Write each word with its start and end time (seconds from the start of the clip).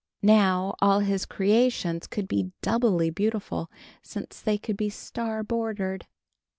Now 0.23 0.73
all 0.81 1.01
his 1.01 1.27
creations 1.27 2.07
could 2.07 2.27
be 2.27 2.51
doubly 2.63 3.11
beautiful 3.11 3.69
since 4.01 4.41
they 4.41 4.57
could 4.57 4.75
be 4.75 4.89
star 4.89 5.43
bordered. 5.43 6.07